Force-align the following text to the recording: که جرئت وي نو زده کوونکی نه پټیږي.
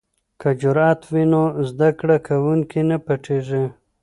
که 0.39 0.49
جرئت 0.61 1.01
وي 1.13 1.23
نو 1.31 1.41
زده 1.69 1.89
کوونکی 2.27 2.81
نه 2.89 2.97
پټیږي. 3.05 3.63